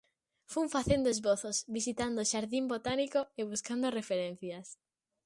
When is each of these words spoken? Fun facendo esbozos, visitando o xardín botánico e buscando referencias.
Fun 0.53 0.67
facendo 0.75 1.07
esbozos, 1.15 1.57
visitando 1.77 2.17
o 2.21 2.29
xardín 2.31 2.65
botánico 2.73 3.19
e 3.39 3.41
buscando 3.51 3.95
referencias. 3.99 4.67